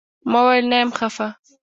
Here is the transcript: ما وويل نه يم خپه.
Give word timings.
ما 0.31 0.39
وويل 0.45 0.65
نه 0.71 0.77
يم 0.81 0.89
خپه. 0.99 1.27